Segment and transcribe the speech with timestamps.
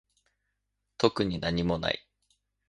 [0.97, 2.07] 特になにもない